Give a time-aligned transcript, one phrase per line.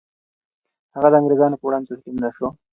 [0.95, 2.47] هغه د انګریزانو په وړاندې تسلیم نه شو.